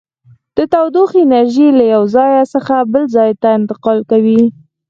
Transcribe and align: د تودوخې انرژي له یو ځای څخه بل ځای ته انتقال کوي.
د 0.57 0.59
تودوخې 0.73 1.19
انرژي 1.25 1.67
له 1.79 1.83
یو 1.93 2.03
ځای 2.15 2.31
څخه 2.53 2.75
بل 2.93 3.03
ځای 3.15 3.31
ته 3.41 3.47
انتقال 3.59 3.99
کوي. 4.11 4.43